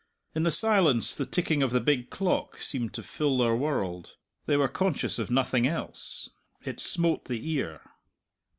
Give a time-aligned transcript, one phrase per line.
[0.33, 4.15] In the silence the ticking of the big clock seemed to fill their world.
[4.47, 6.31] They were conscious of nothing else.
[6.65, 7.81] It smote the ear.